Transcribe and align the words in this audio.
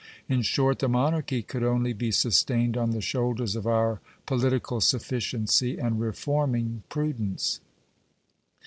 In 0.27 0.41
short, 0.41 0.79
the 0.79 0.87
monarchy 0.89 1.43
could 1.43 1.61
only 1.61 1.93
b 1.93 2.09
«sustained 2.11 2.75
on 2.75 2.89
the 2.89 3.01
shoulders 3.01 3.55
of 3.55 3.67
our 3.67 4.01
political 4.25 4.81
sufficiency 4.81 5.77
and 5.77 6.01
reforming 6.01 6.81
prudence. 6.89 7.61